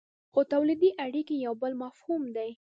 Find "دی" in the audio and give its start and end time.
2.35-2.49